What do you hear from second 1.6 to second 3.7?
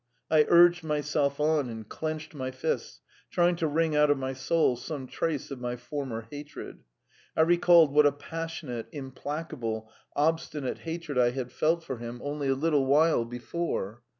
and clenched my fists, trying to